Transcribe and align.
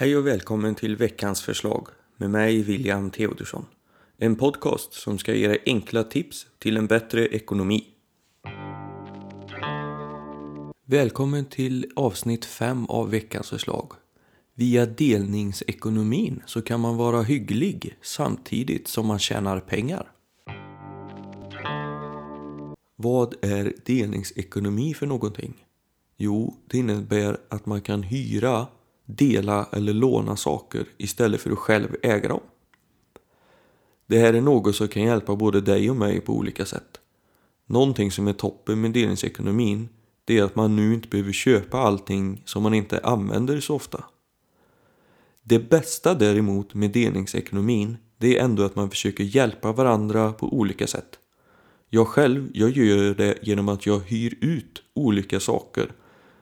Hej 0.00 0.16
och 0.16 0.26
välkommen 0.26 0.74
till 0.74 0.96
veckans 0.96 1.42
förslag 1.42 1.88
med 2.16 2.30
mig 2.30 2.62
William 2.62 3.10
Theodorsson. 3.10 3.66
En 4.18 4.36
podcast 4.36 4.92
som 4.92 5.18
ska 5.18 5.34
ge 5.34 5.48
dig 5.48 5.62
enkla 5.66 6.04
tips 6.04 6.46
till 6.58 6.76
en 6.76 6.86
bättre 6.86 7.26
ekonomi. 7.26 7.84
Välkommen 10.86 11.44
till 11.44 11.92
avsnitt 11.96 12.44
5 12.44 12.86
av 12.86 13.10
veckans 13.10 13.50
förslag. 13.50 13.92
Via 14.54 14.86
delningsekonomin 14.86 16.42
så 16.46 16.62
kan 16.62 16.80
man 16.80 16.96
vara 16.96 17.22
hygglig 17.22 17.96
samtidigt 18.02 18.88
som 18.88 19.06
man 19.06 19.18
tjänar 19.18 19.60
pengar. 19.60 20.12
Vad 22.96 23.34
är 23.44 23.72
delningsekonomi 23.84 24.94
för 24.94 25.06
någonting? 25.06 25.54
Jo, 26.16 26.56
det 26.66 26.78
innebär 26.78 27.36
att 27.48 27.66
man 27.66 27.80
kan 27.80 28.02
hyra, 28.02 28.66
dela 29.16 29.66
eller 29.72 29.92
låna 29.92 30.36
saker 30.36 30.86
istället 30.96 31.40
för 31.40 31.50
att 31.50 31.58
själv 31.58 31.96
äga 32.02 32.28
dem. 32.28 32.40
Det 34.06 34.18
här 34.18 34.34
är 34.34 34.40
något 34.40 34.76
som 34.76 34.88
kan 34.88 35.02
hjälpa 35.02 35.36
både 35.36 35.60
dig 35.60 35.90
och 35.90 35.96
mig 35.96 36.20
på 36.20 36.32
olika 36.32 36.64
sätt. 36.64 37.00
Någonting 37.66 38.10
som 38.10 38.28
är 38.28 38.32
toppen 38.32 38.80
med 38.80 38.90
delningsekonomin 38.90 39.88
det 40.24 40.38
är 40.38 40.44
att 40.44 40.56
man 40.56 40.76
nu 40.76 40.94
inte 40.94 41.08
behöver 41.08 41.32
köpa 41.32 41.78
allting 41.78 42.42
som 42.44 42.62
man 42.62 42.74
inte 42.74 43.00
använder 43.02 43.60
så 43.60 43.74
ofta. 43.74 44.04
Det 45.42 45.58
bästa 45.58 46.14
däremot 46.14 46.74
med 46.74 46.90
delningsekonomin 46.90 47.96
det 48.18 48.38
är 48.38 48.44
ändå 48.44 48.62
att 48.62 48.76
man 48.76 48.90
försöker 48.90 49.24
hjälpa 49.24 49.72
varandra 49.72 50.32
på 50.32 50.54
olika 50.54 50.86
sätt. 50.86 51.18
Jag 51.88 52.08
själv, 52.08 52.50
jag 52.54 52.70
gör 52.70 53.14
det 53.14 53.38
genom 53.42 53.68
att 53.68 53.86
jag 53.86 54.00
hyr 54.00 54.38
ut 54.40 54.82
olika 54.94 55.40
saker 55.40 55.92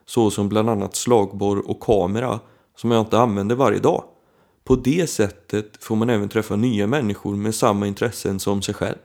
såsom 0.06 0.48
bland 0.48 0.71
annat 0.71 0.97
slagborr 0.97 1.71
och 1.71 1.81
kamera 1.81 2.41
som 2.81 2.91
jag 2.91 3.01
inte 3.01 3.19
använder 3.19 3.57
varje 3.57 3.79
dag. 3.79 4.05
På 4.65 4.77
det 4.77 5.07
sättet 5.07 5.84
får 5.84 5.97
man 5.97 6.11
även 6.11 6.29
träffa 6.29 6.57
nya 6.57 6.87
människor 6.87 7.37
med 7.37 7.55
samma 7.55 7.87
intressen 7.87 8.41
som 8.41 8.62
sig 8.62 8.75
själv. 8.75 8.98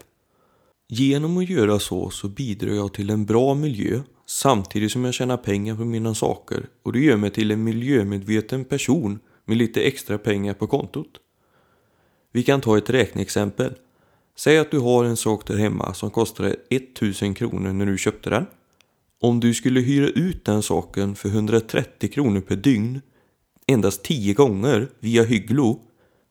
Genom 0.90 1.38
att 1.38 1.50
göra 1.50 1.80
så 1.80 2.10
så 2.10 2.28
bidrar 2.28 2.74
jag 2.74 2.94
till 2.94 3.10
en 3.10 3.26
bra 3.26 3.54
miljö 3.54 4.02
samtidigt 4.26 4.92
som 4.92 5.06
jag 5.06 5.14
tjänar 5.14 5.38
pengar 5.38 5.76
på 5.76 5.86
mina 5.86 6.16
saker 6.16 6.68
och 6.84 6.94
det 6.94 7.00
gör 7.00 7.18
mig 7.18 7.30
till 7.30 7.52
en 7.52 7.64
miljömedveten 7.64 8.66
person 8.66 9.20
med 9.46 9.58
lite 9.58 9.82
extra 9.82 10.18
pengar 10.18 10.54
på 10.54 10.68
kontot. 10.68 11.10
Vi 12.32 12.44
kan 12.44 12.62
ta 12.62 12.78
ett 12.78 12.90
räkneexempel. 12.90 13.74
Säg 14.38 14.58
att 14.58 14.72
du 14.72 14.80
har 14.80 15.06
en 15.06 15.18
sak 15.18 15.48
där 15.48 15.58
hemma 15.58 15.94
som 15.94 16.12
kostade 16.12 16.56
1000 16.70 17.34
kronor 17.34 17.74
när 17.74 17.86
du 17.86 17.98
köpte 17.98 18.30
den. 18.30 18.46
Om 19.22 19.40
du 19.40 19.54
skulle 19.54 19.80
hyra 19.80 20.08
ut 20.08 20.46
den 20.46 20.64
saken 20.64 21.16
för 21.16 21.30
130 21.30 22.12
kronor 22.12 22.42
per 22.42 22.56
dygn 22.56 23.02
endast 23.68 24.04
10 24.04 24.34
gånger 24.34 24.90
via 25.00 25.24
Hygglo 25.24 25.80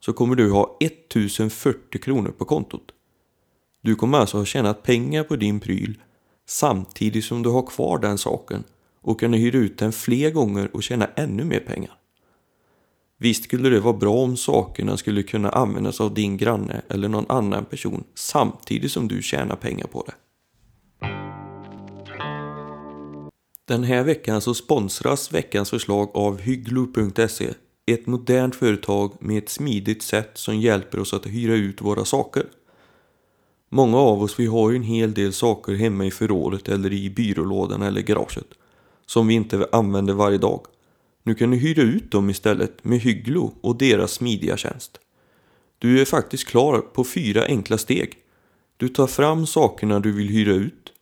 så 0.01 0.13
kommer 0.13 0.35
du 0.35 0.51
ha 0.51 0.77
1040 0.81 1.99
kronor 1.99 2.31
på 2.31 2.45
kontot. 2.45 2.93
Du 3.83 3.95
kommer 3.95 4.19
alltså 4.19 4.39
ha 4.39 4.45
tjänat 4.45 4.83
pengar 4.83 5.25
på 5.25 5.37
din 5.37 5.61
pryl 5.61 5.99
samtidigt 6.47 7.25
som 7.25 7.43
du 7.43 7.51
har 7.51 7.63
kvar 7.63 7.99
den 7.99 8.19
saken 8.19 8.65
och 9.01 9.21
kan 9.21 9.33
hyra 9.33 9.59
ut 9.59 9.79
den 9.79 9.93
fler 9.93 10.31
gånger 10.31 10.77
och 10.77 10.83
tjäna 10.83 11.07
ännu 11.07 11.45
mer 11.45 11.61
pengar. 11.61 11.99
Visst 13.19 13.45
skulle 13.45 13.69
det 13.69 13.81
vara 13.81 13.97
bra 13.97 14.15
om 14.15 14.37
sakerna 14.37 14.97
skulle 14.97 15.23
kunna 15.23 15.51
användas 15.51 16.01
av 16.01 16.15
din 16.15 16.37
granne 16.37 16.83
eller 16.89 17.09
någon 17.09 17.27
annan 17.29 17.65
person 17.65 18.05
samtidigt 18.15 18.93
som 18.93 19.09
du 19.09 19.23
tjänar 19.23 19.57
pengar 19.57 19.87
på 19.87 20.05
det. 20.07 20.15
Den 23.65 23.85
här 23.85 24.05
veckan 24.05 24.41
så 24.41 24.55
sponsras 24.55 25.33
veckans 25.33 25.71
förslag 25.71 26.11
av 26.15 26.39
Hygglo.se 26.39 27.55
ett 27.87 28.07
modernt 28.07 28.55
företag 28.57 29.13
med 29.21 29.39
ett 29.39 29.49
smidigt 29.49 30.03
sätt 30.03 30.31
som 30.35 30.61
hjälper 30.61 30.99
oss 30.99 31.15
att 31.15 31.27
hyra 31.27 31.55
ut 31.55 31.83
våra 31.83 32.05
saker. 32.05 32.47
Många 33.69 33.99
av 33.99 34.23
oss 34.23 34.41
vi 34.41 34.47
har 34.47 34.71
ju 34.71 34.77
en 34.77 34.83
hel 34.83 35.15
del 35.15 35.33
saker 35.33 35.73
hemma 35.73 36.05
i 36.05 36.11
förrådet 36.11 36.69
eller 36.69 36.93
i 36.93 37.11
byrålådan 37.11 37.83
eller 37.83 38.01
garaget 38.01 38.47
som 39.07 39.27
vi 39.27 39.35
inte 39.35 39.69
använder 39.73 40.15
varje 40.15 40.39
dag. 40.39 40.67
Nu 41.23 41.35
kan 41.35 41.51
du 41.51 41.57
hyra 41.57 41.83
ut 41.83 42.11
dem 42.11 42.31
istället 42.31 42.85
med 42.85 43.01
Hygglo 43.01 43.55
och 43.61 43.77
deras 43.77 44.13
smidiga 44.13 44.57
tjänst. 44.57 45.01
Du 45.79 46.01
är 46.01 46.05
faktiskt 46.05 46.49
klar 46.49 46.79
på 46.79 47.05
fyra 47.05 47.45
enkla 47.45 47.79
steg. 47.79 48.15
Du 48.77 48.89
tar 48.89 49.07
fram 49.07 49.47
sakerna 49.47 50.01
du 50.01 50.13
vill 50.13 50.29
hyra 50.29 50.53
ut. 50.53 50.93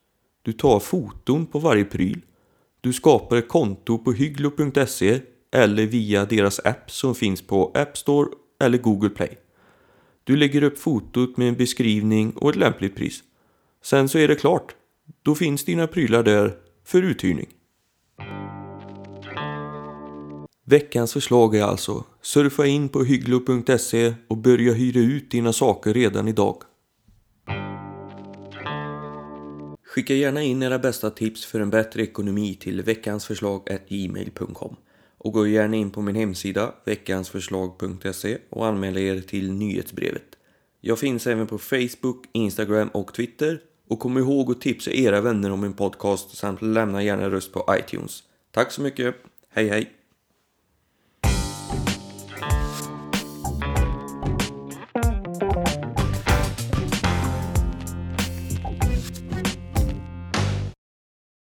Du 0.43 0.53
tar 0.53 0.81
foton 0.81 1.47
på 1.47 1.59
varje 1.59 1.85
pryl. 1.85 2.21
Du 2.81 2.93
skapar 2.93 3.37
ett 3.37 3.49
konto 3.49 3.99
på 3.99 4.13
hygglo.se 4.13 5.21
eller 5.53 5.87
via 5.87 6.25
deras 6.25 6.61
app 6.65 6.91
som 6.91 7.15
finns 7.15 7.47
på 7.47 7.73
App 7.75 7.99
Store 7.99 8.29
eller 8.61 8.79
Google 8.79 9.11
Play. 9.11 9.39
Du 10.25 10.37
lägger 10.37 10.63
upp 10.63 10.79
fotot 10.79 11.37
med 11.37 11.49
en 11.49 11.55
beskrivning 11.55 12.31
och 12.31 12.51
ett 12.51 12.57
lämpligt 12.57 12.97
pris. 12.97 13.23
Sen 13.85 14.09
så 14.09 14.19
är 14.19 14.29
det 14.29 14.35
klart. 14.35 14.75
Då 15.23 15.35
finns 15.35 15.65
dina 15.65 15.87
prylar 15.87 16.23
där 16.23 16.55
för 16.85 17.03
uthyrning. 17.03 17.49
Veckans 20.67 21.13
förslag 21.13 21.55
är 21.55 21.63
alltså 21.63 22.05
surfa 22.23 22.67
in 22.67 22.89
på 22.89 23.05
hygglo.se 23.05 24.15
och 24.29 24.37
börja 24.37 24.73
hyra 24.73 25.01
ut 25.01 25.31
dina 25.31 25.53
saker 25.53 25.95
redan 25.95 26.29
idag. 26.29 26.63
Skicka 29.91 30.15
gärna 30.15 30.43
in 30.43 30.63
era 30.63 30.79
bästa 30.79 31.11
tips 31.11 31.45
för 31.45 31.61
en 31.61 31.71
bättre 31.71 32.03
ekonomi 32.03 32.55
till 32.61 32.83
veckansförslag.gmail.com 32.83 34.77
och 35.19 35.33
gå 35.33 35.47
gärna 35.47 35.77
in 35.77 35.91
på 35.91 36.03
min 36.03 36.15
hemsida 36.15 36.75
veckansförslag.se 36.85 38.39
och 38.51 38.67
anmäl 38.67 38.99
er 38.99 39.21
till 39.21 39.53
nyhetsbrevet. 39.53 40.37
Jag 40.81 40.99
finns 40.99 41.27
även 41.27 41.47
på 41.47 41.59
Facebook, 41.59 42.25
Instagram 42.33 42.89
och 42.89 43.15
Twitter 43.15 43.61
och 43.89 44.01
kom 44.01 44.19
ihåg 44.19 44.51
att 44.51 44.61
tipsa 44.61 44.91
era 44.91 45.21
vänner 45.21 45.51
om 45.51 45.61
min 45.61 45.73
podcast 45.73 46.37
samt 46.37 46.63
lämna 46.63 47.03
gärna 47.03 47.31
röst 47.31 47.53
på 47.53 47.75
iTunes. 47.79 48.23
Tack 48.51 48.73
så 48.73 48.83
mycket, 48.83 49.15
hej 49.49 49.69
hej! 49.69 50.00